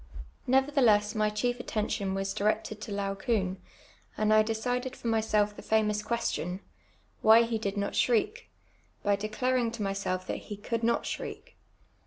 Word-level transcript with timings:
Nevertheless 0.47 1.13
my 1.13 1.29
chief 1.29 1.59
attention 1.59 2.15
was 2.15 2.33
directed 2.33 2.81
to 2.81 2.91
Laocooa, 2.91 3.57
and 4.17 4.29
1 4.31 4.45
decided 4.45 4.95
for 4.95 5.07
mysvlf 5.07 5.55
the 5.55 6.03
'"< 6.03 6.03
question, 6.07 6.59
why 7.21 7.43
he 7.43 7.59
did 7.59 7.77
not 7.77 7.95
shriek, 7.95 8.49
by 9.03 9.15
declaring 9.15 9.69
to 9.73 9.83
myseii 9.83 10.27
mat 10.27 10.37
he 10.39 10.57
could 10.57 10.81
not 10.83 11.05
shriek. 11.05 11.55